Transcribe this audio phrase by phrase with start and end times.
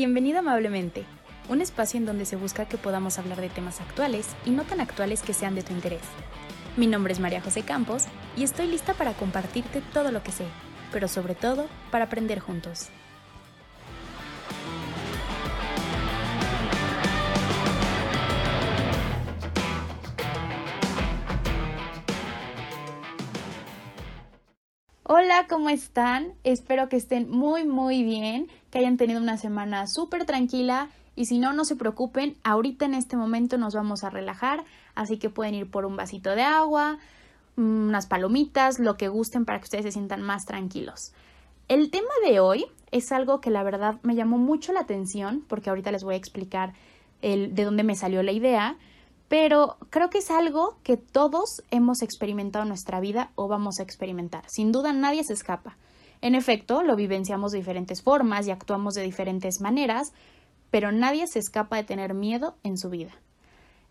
[0.00, 1.04] Bienvenido amablemente,
[1.50, 4.80] un espacio en donde se busca que podamos hablar de temas actuales y no tan
[4.80, 6.00] actuales que sean de tu interés.
[6.78, 10.46] Mi nombre es María José Campos y estoy lista para compartirte todo lo que sé,
[10.90, 12.88] pero sobre todo para aprender juntos.
[25.02, 26.34] Hola, ¿cómo están?
[26.44, 31.38] Espero que estén muy, muy bien, que hayan tenido una semana súper tranquila y si
[31.38, 35.54] no, no se preocupen, ahorita en este momento nos vamos a relajar, así que pueden
[35.54, 36.98] ir por un vasito de agua,
[37.56, 41.12] unas palomitas, lo que gusten para que ustedes se sientan más tranquilos.
[41.68, 45.70] El tema de hoy es algo que la verdad me llamó mucho la atención, porque
[45.70, 46.72] ahorita les voy a explicar
[47.22, 48.76] el, de dónde me salió la idea,
[49.28, 53.82] pero creo que es algo que todos hemos experimentado en nuestra vida o vamos a
[53.82, 54.42] experimentar.
[54.48, 55.76] Sin duda nadie se escapa.
[56.22, 60.12] En efecto, lo vivenciamos de diferentes formas y actuamos de diferentes maneras,
[60.70, 63.12] pero nadie se escapa de tener miedo en su vida.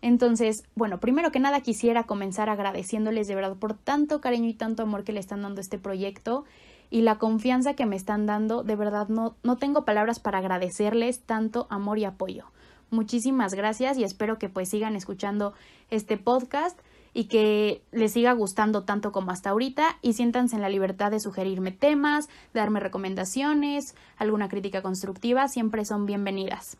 [0.02, 4.82] Entonces, bueno, primero que nada quisiera comenzar agradeciéndoles de verdad por tanto cariño y tanto
[4.82, 6.44] amor que le están dando este proyecto
[6.88, 8.62] y la confianza que me están dando.
[8.62, 12.46] De verdad no, no tengo palabras para agradecerles tanto amor y apoyo.
[12.90, 15.52] Muchísimas gracias y espero que pues sigan escuchando
[15.90, 16.78] este podcast
[17.12, 21.20] y que les siga gustando tanto como hasta ahorita y siéntanse en la libertad de
[21.20, 26.76] sugerirme temas, darme recomendaciones, alguna crítica constructiva, siempre son bienvenidas.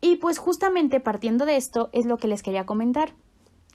[0.00, 3.12] Y pues justamente partiendo de esto es lo que les quería comentar.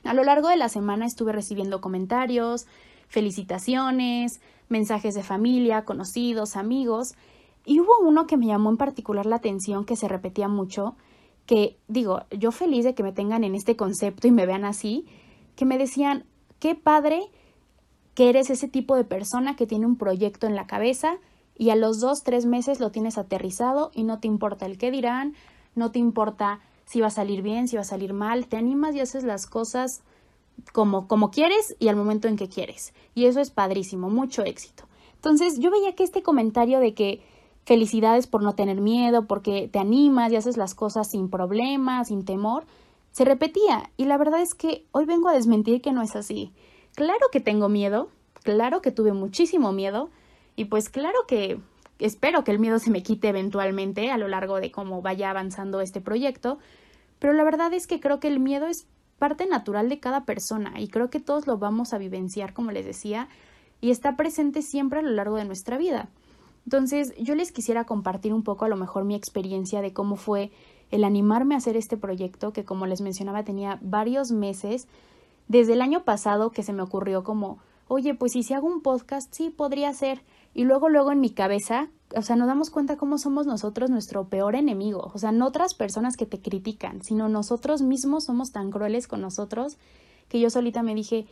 [0.04, 2.68] A lo largo de la semana estuve recibiendo comentarios,
[3.08, 4.40] felicitaciones,
[4.70, 7.16] mensajes de familia, conocidos, amigos,
[7.66, 10.96] y hubo uno que me llamó en particular la atención que se repetía mucho,
[11.46, 15.06] que digo, yo feliz de que me tengan en este concepto y me vean así,
[15.56, 16.26] que me decían,
[16.60, 17.30] qué padre
[18.14, 21.18] que eres ese tipo de persona que tiene un proyecto en la cabeza
[21.58, 24.92] y a los dos, tres meses lo tienes aterrizado y no te importa el qué
[24.92, 25.36] dirán,
[25.76, 28.96] no te importa si va a salir bien, si va a salir mal, te animas
[28.96, 30.02] y haces las cosas
[30.72, 32.94] como, como quieres y al momento en que quieres.
[33.14, 34.86] Y eso es padrísimo, mucho éxito.
[35.16, 37.24] Entonces yo veía que este comentario de que
[37.66, 42.24] felicidades por no tener miedo, porque te animas y haces las cosas sin problemas, sin
[42.24, 42.66] temor,
[43.16, 43.90] se repetía.
[43.96, 46.52] Y la verdad es que hoy vengo a desmentir que no es así.
[46.96, 48.10] Claro que tengo miedo,
[48.44, 50.10] claro que tuve muchísimo miedo,
[50.58, 51.62] y pues claro que
[51.98, 55.80] espero que el miedo se me quite eventualmente a lo largo de cómo vaya avanzando
[55.80, 56.60] este proyecto,
[57.20, 58.86] pero la verdad es que creo que el miedo es
[59.18, 62.86] parte natural de cada persona y creo que todos lo vamos a vivenciar, como les
[62.86, 63.30] decía,
[63.80, 66.10] y está presente siempre a lo largo de nuestra vida.
[66.66, 70.52] Entonces, yo les quisiera compartir un poco a lo mejor mi experiencia de cómo fue
[70.92, 74.88] el animarme a hacer este proyecto, que como les mencionaba tenía varios meses,
[75.48, 79.34] desde el año pasado que se me ocurrió como, oye, pues si hago un podcast,
[79.34, 80.24] sí, podría ser.
[80.54, 84.28] Y luego, luego en mi cabeza, o sea, nos damos cuenta cómo somos nosotros nuestro
[84.30, 85.12] peor enemigo.
[85.14, 89.22] O sea, no otras personas que te critican, sino nosotros mismos somos tan crueles con
[89.22, 89.78] nosotros
[90.30, 91.28] que yo solita me dije,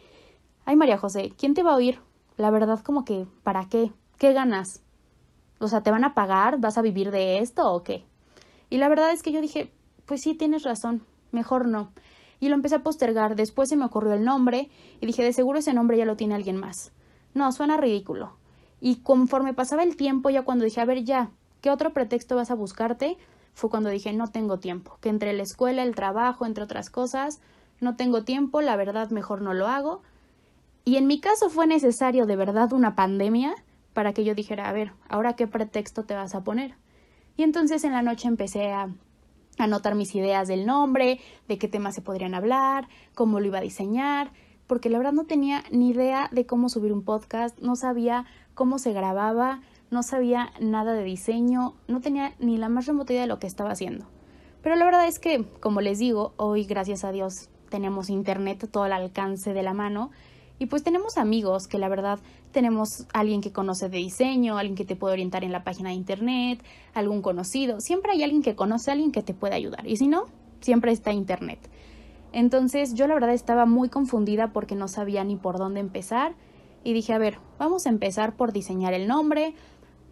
[0.66, 2.00] ay María José, ¿quién te va a oír?
[2.38, 3.92] La verdad como que, ¿para qué?
[4.18, 4.82] ¿Qué ganas?
[5.60, 6.60] O sea, ¿te van a pagar?
[6.60, 8.06] ¿Vas a vivir de esto o qué?
[8.70, 9.72] Y la verdad es que yo dije,
[10.06, 11.92] pues sí, tienes razón, mejor no.
[12.40, 13.36] Y lo empecé a postergar.
[13.36, 14.70] Después se me ocurrió el nombre
[15.00, 16.92] y dije, de seguro ese nombre ya lo tiene alguien más.
[17.34, 18.34] No, suena ridículo.
[18.82, 21.30] Y conforme pasaba el tiempo, ya cuando dije, a ver, ya,
[21.62, 23.18] ¿qué otro pretexto vas a buscarte?
[23.54, 24.98] Fue cuando dije, no tengo tiempo.
[25.00, 27.40] Que entre la escuela, el trabajo, entre otras cosas,
[27.80, 30.02] no tengo tiempo, la verdad mejor no lo hago.
[30.86, 33.56] Y en mi caso fue necesario de verdad una pandemia
[33.94, 36.76] para que yo dijera, a ver, ahora qué pretexto te vas a poner.
[37.36, 38.90] Y entonces en la noche empecé a
[39.58, 43.62] anotar mis ideas del nombre, de qué temas se podrían hablar, cómo lo iba a
[43.62, 44.32] diseñar,
[44.68, 48.80] porque la verdad no tenía ni idea de cómo subir un podcast, no sabía cómo
[48.80, 49.62] se grababa,
[49.92, 53.48] no sabía nada de diseño, no tenía ni la más remota idea de lo que
[53.48, 54.08] estaba haciendo.
[54.62, 58.84] Pero la verdad es que, como les digo, hoy gracias a Dios tenemos internet todo
[58.84, 60.12] al alcance de la mano
[60.64, 62.20] y pues tenemos amigos que la verdad
[62.54, 65.96] tenemos alguien que conoce de diseño, alguien que te puede orientar en la página de
[65.96, 66.64] internet,
[66.94, 67.82] algún conocido.
[67.82, 69.86] Siempre hay alguien que conoce alguien que te puede ayudar.
[69.86, 70.28] Y si no,
[70.62, 71.60] siempre está internet.
[72.32, 76.34] Entonces yo la verdad estaba muy confundida porque no sabía ni por dónde empezar.
[76.86, 79.56] Y dije, a ver, vamos a empezar por diseñar el nombre,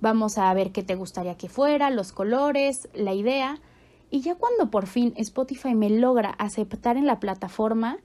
[0.01, 3.61] vamos a ver qué te gustaría que fuera, los colores, la idea.
[4.09, 7.99] Y ya cuando por fin Spotify me logra aceptar en la plataforma,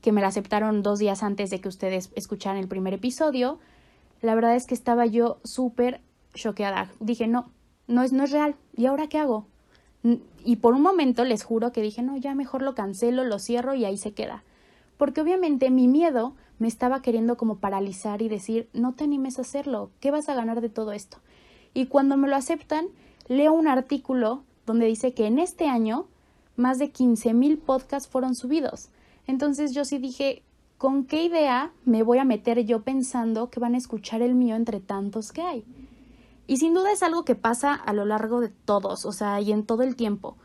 [0.00, 3.58] que me la aceptaron dos días antes de que ustedes escucharan el primer episodio,
[4.22, 6.00] la verdad es que estaba yo súper
[6.34, 6.90] choqueada.
[7.00, 7.50] Dije, no,
[7.86, 8.56] no es, no es real.
[8.76, 9.46] ¿Y ahora qué hago?
[10.44, 13.74] Y por un momento les juro que dije, no, ya mejor lo cancelo, lo cierro
[13.74, 14.44] y ahí se queda.
[14.96, 19.42] Porque obviamente mi miedo me estaba queriendo como paralizar y decir, no te animes a
[19.42, 21.18] hacerlo, ¿qué vas a ganar de todo esto?
[21.74, 22.88] Y cuando me lo aceptan,
[23.28, 26.06] leo un artículo donde dice que en este año
[26.56, 28.88] más de 15 mil podcasts fueron subidos.
[29.28, 30.42] Entonces yo sí dije,
[30.78, 34.56] ¿con qué idea me voy a meter yo pensando que van a escuchar el mío
[34.56, 35.64] entre tantos que hay?
[36.46, 39.52] Y sin duda es algo que pasa a lo largo de todos, o sea, y
[39.52, 40.38] en todo el tiempo.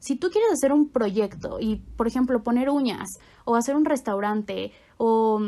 [0.00, 4.70] Si tú quieres hacer un proyecto y, por ejemplo, poner uñas o hacer un restaurante
[4.98, 5.40] o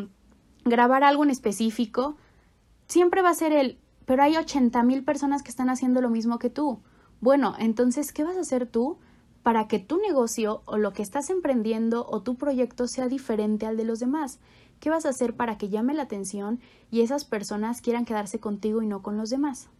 [0.64, 2.16] grabar algo en específico,
[2.86, 6.38] siempre va a ser el, pero hay 80 mil personas que están haciendo lo mismo
[6.38, 6.80] que tú.
[7.20, 8.96] Bueno, entonces, ¿qué vas a hacer tú
[9.48, 13.78] para que tu negocio o lo que estás emprendiendo o tu proyecto sea diferente al
[13.78, 14.40] de los demás?
[14.78, 16.60] ¿Qué vas a hacer para que llame la atención
[16.90, 19.70] y esas personas quieran quedarse contigo y no con los demás?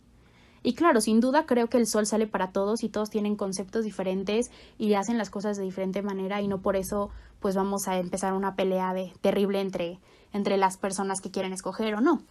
[0.63, 3.85] Y claro, sin duda creo que el sol sale para todos y todos tienen conceptos
[3.85, 7.99] diferentes y hacen las cosas de diferente manera y no por eso pues vamos a
[7.99, 10.01] empezar una pelea de terrible entre
[10.33, 12.23] entre las personas que quieren escoger o no.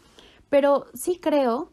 [0.50, 1.70] Pero sí creo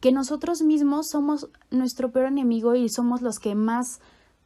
[0.00, 4.00] que nosotros mismos somos nuestro peor enemigo y somos los que más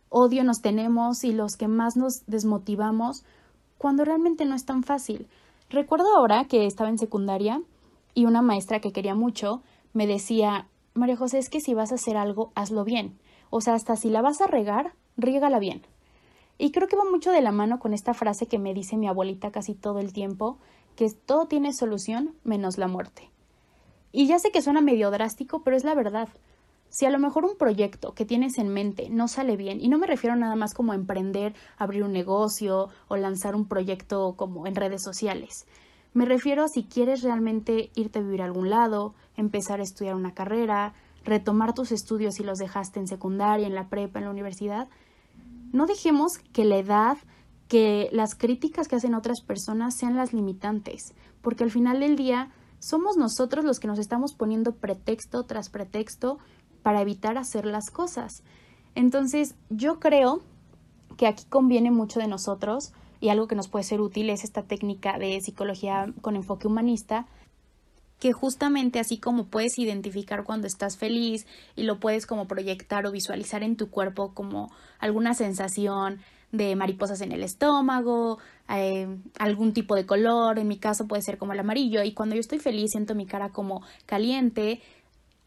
[0.08, 3.24] odio nos tenemos y los que más nos desmotivamos
[3.76, 5.28] cuando realmente no es tan fácil.
[5.70, 7.62] Recuerdo ahora que estaba en secundaria
[8.14, 9.62] y una maestra que quería mucho
[9.92, 13.18] me decía, María José, es que si vas a hacer algo, hazlo bien.
[13.50, 15.82] O sea, hasta si la vas a regar, rígala bien.
[16.58, 19.06] Y creo que va mucho de la mano con esta frase que me dice mi
[19.06, 20.58] abuelita casi todo el tiempo,
[20.96, 23.30] que todo tiene solución menos la muerte.
[24.10, 26.28] Y ya sé que suena medio drástico, pero es la verdad.
[26.90, 29.98] Si a lo mejor un proyecto que tienes en mente no sale bien, y no
[29.98, 34.66] me refiero nada más como a emprender, abrir un negocio o lanzar un proyecto como
[34.66, 35.66] en redes sociales,
[36.14, 40.14] me refiero a si quieres realmente irte a vivir a algún lado, empezar a estudiar
[40.14, 40.94] una carrera,
[41.24, 44.88] retomar tus estudios si los dejaste en secundaria, en la prepa, en la universidad,
[45.72, 47.18] no dejemos que la edad,
[47.68, 52.50] que las críticas que hacen otras personas sean las limitantes, porque al final del día
[52.78, 56.38] somos nosotros los que nos estamos poniendo pretexto tras pretexto
[56.82, 58.42] para evitar hacer las cosas.
[58.94, 60.42] Entonces, yo creo
[61.16, 64.62] que aquí conviene mucho de nosotros y algo que nos puede ser útil es esta
[64.62, 67.26] técnica de psicología con enfoque humanista,
[68.20, 71.46] que justamente así como puedes identificar cuando estás feliz
[71.76, 76.20] y lo puedes como proyectar o visualizar en tu cuerpo como alguna sensación
[76.50, 78.38] de mariposas en el estómago,
[78.74, 79.06] eh,
[79.38, 82.40] algún tipo de color, en mi caso puede ser como el amarillo y cuando yo
[82.40, 84.80] estoy feliz siento mi cara como caliente,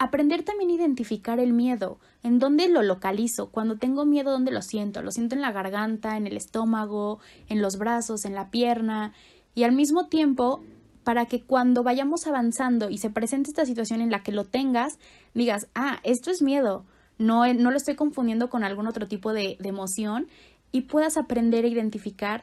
[0.02, 4.60] aprender también a identificar el miedo, en dónde lo localizo, cuando tengo miedo, dónde lo
[4.60, 9.12] siento, lo siento en la garganta, en el estómago, en los brazos, en la pierna
[9.54, 10.60] y al mismo tiempo
[11.04, 14.98] para que cuando vayamos avanzando y se presente esta situación en la que lo tengas,
[15.34, 16.84] digas, ah, esto es miedo,
[17.18, 20.26] no, no lo estoy confundiendo con algún otro tipo de, emoción
[20.72, 22.42] y puedas aprender a identificar.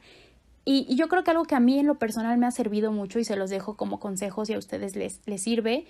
[0.63, 3.19] Y, yo creo que algo que a mí en lo personal me ha servido mucho
[3.19, 5.85] y se los dejo como consejos y a ustedes les, les sirve,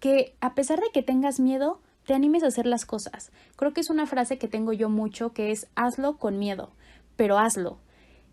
[0.00, 3.32] que a pesar de que tengas miedo, te animes a hacer las cosas.
[3.56, 6.70] Creo que es una frase que tengo yo mucho que es hazlo con miedo,
[7.16, 7.78] pero hazlo.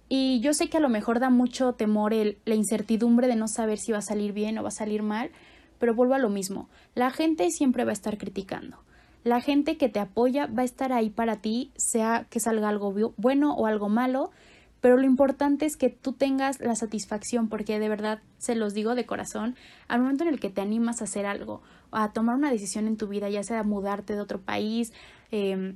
[0.10, 3.48] Y yo sé que a lo mejor da mucho temor el, la incertidumbre de no
[3.48, 5.32] saber si va a salir bien o va a salir mal,
[5.80, 6.70] pero vuelvo a lo mismo.
[6.94, 8.78] La gente siempre va a estar criticando.
[9.24, 13.14] La gente que te apoya va a estar ahí para ti, sea que salga algo
[13.16, 14.32] bueno o algo malo,
[14.84, 18.96] pero lo importante es que tú tengas la satisfacción, porque de verdad se los digo
[18.96, 19.56] de corazón,
[19.88, 21.62] al momento en el que te animas a hacer algo,
[21.92, 24.92] a tomar una decisión en tu vida, ya sea mudarte de otro país,
[25.32, 25.76] eh,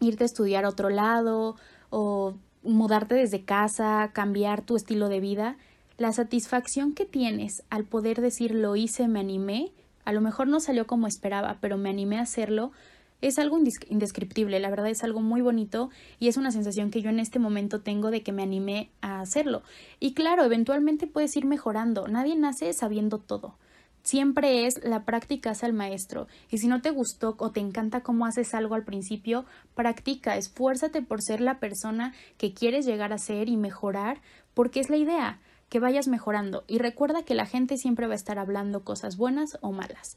[0.00, 1.56] irte a estudiar a otro lado
[1.90, 5.58] o mudarte desde casa, cambiar tu estilo de vida,
[5.98, 9.70] la satisfacción que tienes al poder decir lo hice, me animé,
[10.06, 12.72] a lo mejor no salió como esperaba, pero me animé a hacerlo,
[13.20, 13.58] es algo
[13.88, 17.38] indescriptible, la verdad es algo muy bonito y es una sensación que yo en este
[17.38, 19.62] momento tengo de que me animé a hacerlo.
[19.98, 23.56] Y claro, eventualmente puedes ir mejorando, nadie nace sabiendo todo.
[24.02, 26.26] Siempre es la práctica hace al maestro.
[26.50, 31.02] Y si no te gustó o te encanta cómo haces algo al principio, practica, esfuérzate
[31.02, 34.22] por ser la persona que quieres llegar a ser y mejorar,
[34.54, 36.64] porque es la idea, que vayas mejorando.
[36.66, 40.16] Y recuerda que la gente siempre va a estar hablando cosas buenas o malas.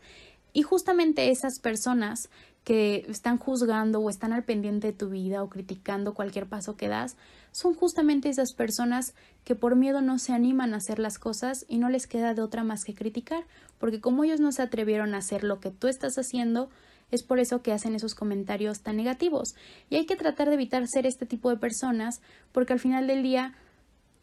[0.54, 2.30] Y justamente esas personas
[2.64, 6.88] que están juzgando o están al pendiente de tu vida o criticando cualquier paso que
[6.88, 7.18] das,
[7.52, 11.78] son justamente esas personas que por miedo no se animan a hacer las cosas y
[11.78, 13.46] no les queda de otra más que criticar,
[13.80, 16.70] porque como ellos no se atrevieron a hacer lo que tú estás haciendo,
[17.12, 19.56] es por eso que hacen esos comentarios tan negativos.
[19.90, 23.22] Y hay que tratar de evitar ser este tipo de personas, porque al final del
[23.22, 23.54] día,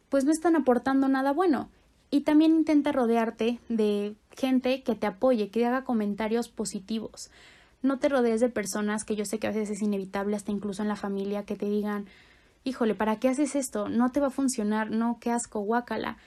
[0.08, 1.70] pues no están aportando nada bueno.
[2.10, 7.30] Y también intenta rodearte de gente que te apoye, que haga comentarios positivos.
[7.82, 10.82] No te rodees de personas que yo sé que a veces es inevitable, hasta incluso
[10.82, 12.06] en la familia, que te digan,
[12.64, 13.88] híjole, ¿para qué haces esto?
[13.88, 16.18] No te va a funcionar, no, qué asco, guácala.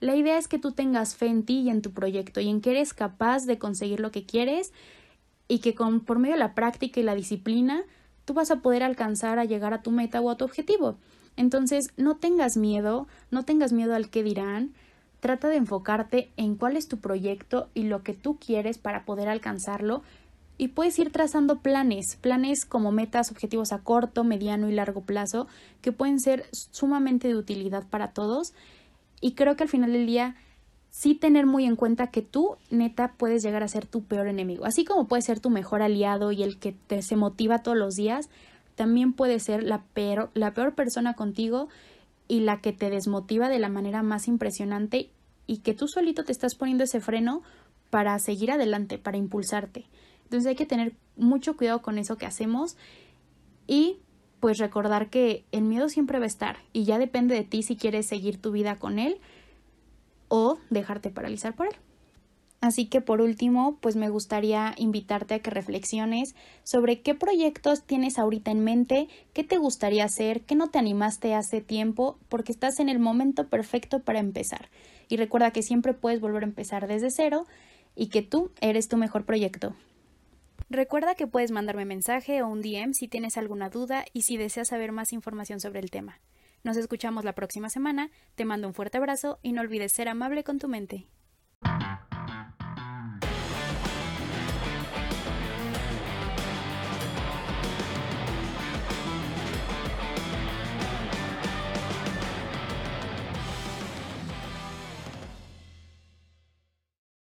[0.00, 2.60] La idea es que tú tengas fe en ti y en tu proyecto y en
[2.60, 4.72] que eres capaz de conseguir lo que quieres
[5.48, 7.82] y que con, por medio de la práctica y la disciplina
[8.24, 10.96] tú vas a poder alcanzar a llegar a tu meta o a tu objetivo.
[11.36, 14.74] Entonces, no tengas miedo, no tengas miedo al que dirán,
[15.20, 19.28] trata de enfocarte en cuál es tu proyecto y lo que tú quieres para poder
[19.28, 20.02] alcanzarlo
[20.58, 25.48] y puedes ir trazando planes, planes como metas, objetivos a corto, mediano y largo plazo
[25.82, 28.54] que pueden ser sumamente de utilidad para todos
[29.20, 30.36] y creo que al final del día
[30.90, 34.64] sí tener muy en cuenta que tú, neta, puedes llegar a ser tu peor enemigo.
[34.64, 37.96] Así como puedes ser tu mejor aliado y el que te se motiva todos los
[37.96, 38.30] días,
[38.76, 41.68] también puede ser la peor, la peor persona contigo
[42.28, 45.10] y la que te desmotiva de la manera más impresionante
[45.46, 47.42] y que tú solito te estás poniendo ese freno
[47.90, 49.86] para seguir adelante, para impulsarte.
[50.24, 52.76] Entonces hay que tener mucho cuidado con eso que hacemos
[53.66, 53.98] y
[54.40, 57.76] pues recordar que el miedo siempre va a estar y ya depende de ti si
[57.76, 59.18] quieres seguir tu vida con él
[60.28, 61.74] o dejarte paralizar por él.
[62.66, 68.18] Así que por último, pues me gustaría invitarte a que reflexiones sobre qué proyectos tienes
[68.18, 72.80] ahorita en mente, qué te gustaría hacer, qué no te animaste hace tiempo, porque estás
[72.80, 74.68] en el momento perfecto para empezar.
[75.08, 77.46] Y recuerda que siempre puedes volver a empezar desde cero
[77.94, 79.76] y que tú eres tu mejor proyecto.
[80.68, 84.66] Recuerda que puedes mandarme mensaje o un DM si tienes alguna duda y si deseas
[84.66, 86.18] saber más información sobre el tema.
[86.64, 90.42] Nos escuchamos la próxima semana, te mando un fuerte abrazo y no olvides ser amable
[90.42, 91.06] con tu mente.